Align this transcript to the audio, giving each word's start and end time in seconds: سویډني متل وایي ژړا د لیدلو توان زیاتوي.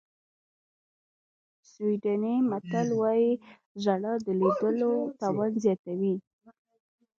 سویډني 1.71 2.35
متل 2.49 2.87
وایي 2.99 3.31
ژړا 3.83 4.13
د 4.25 4.27
لیدلو 4.39 4.91
توان 5.21 5.51
زیاتوي. 5.63 6.15